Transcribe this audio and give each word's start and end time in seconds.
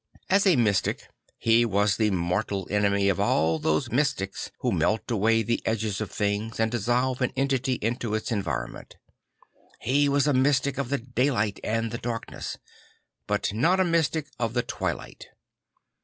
As 0.31 0.47
a 0.47 0.55
mystic 0.55 1.09
he 1.37 1.63
was 1.63 1.97
the 1.97 2.09
mortal 2.09 2.65
enemy 2.71 3.07
of 3.07 3.19
all 3.19 3.59
those 3.59 3.91
mystics 3.91 4.49
who 4.61 4.71
melt 4.71 5.11
away 5.11 5.43
the 5.43 5.61
edges 5.63 6.01
of 6.01 6.09
things 6.09 6.59
and 6.59 6.71
dissolve 6.71 7.21
an 7.21 7.31
entity 7.35 7.73
into 7.83 8.15
its 8.15 8.31
environment. 8.31 8.95
He 9.79 10.09
was 10.09 10.25
a 10.25 10.33
mystic 10.33 10.79
of 10.79 10.89
the 10.89 10.97
daylight 10.97 11.59
and 11.63 11.91
the 11.91 11.99
darkness; 11.99 12.57
but 13.27 13.53
not 13.53 13.79
a 13.79 13.85
mystic 13.85 14.25
of 14.39 14.55
the 14.55 14.63
twi1ight. 14.63 15.25